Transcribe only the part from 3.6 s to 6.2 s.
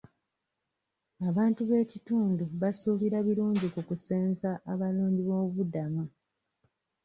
ku kusenza abanoonyiboobubudamu.